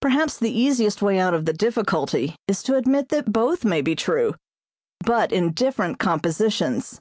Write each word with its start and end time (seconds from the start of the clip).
Perhaps 0.00 0.38
the 0.38 0.50
easiest 0.50 1.00
way 1.02 1.20
out 1.20 1.34
of 1.34 1.44
the 1.44 1.52
difficulty 1.52 2.34
is 2.48 2.64
to 2.64 2.74
admit 2.74 3.10
that 3.10 3.32
both 3.32 3.64
may 3.64 3.80
be 3.80 3.94
true 3.94 4.34
but 5.04 5.30
in 5.30 5.52
different 5.52 6.00
compositions. 6.00 7.00